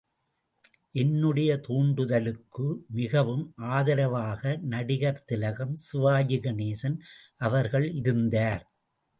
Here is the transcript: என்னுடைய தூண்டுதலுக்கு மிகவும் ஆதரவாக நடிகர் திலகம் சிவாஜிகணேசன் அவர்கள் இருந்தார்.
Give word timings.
என்னுடைய 0.91 1.51
தூண்டுதலுக்கு 1.57 2.65
மிகவும் 2.91 3.43
ஆதரவாக 3.71 4.55
நடிகர் 4.69 5.23
திலகம் 5.25 5.75
சிவாஜிகணேசன் 5.85 6.97
அவர்கள் 7.39 7.87
இருந்தார். 7.93 8.65